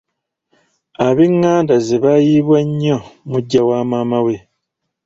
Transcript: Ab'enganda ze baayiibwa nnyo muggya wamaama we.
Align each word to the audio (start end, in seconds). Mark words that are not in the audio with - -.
Ab'enganda 1.07 1.75
ze 1.85 1.97
baayiibwa 2.03 2.59
nnyo 2.67 2.97
muggya 3.29 3.61
wamaama 3.69 4.19
we. 4.25 4.35